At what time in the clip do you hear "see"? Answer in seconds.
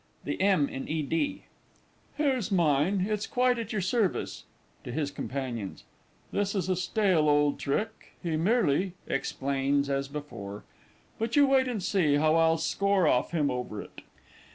11.83-12.15